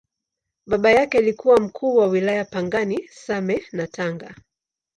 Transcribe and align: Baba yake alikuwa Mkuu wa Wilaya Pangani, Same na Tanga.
Baba 0.67 0.91
yake 0.91 1.17
alikuwa 1.17 1.59
Mkuu 1.59 1.95
wa 1.95 2.07
Wilaya 2.07 2.45
Pangani, 2.45 3.07
Same 3.09 3.63
na 3.71 3.87
Tanga. 3.87 4.35